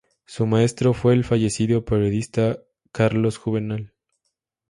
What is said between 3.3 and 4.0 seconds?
Juvenal.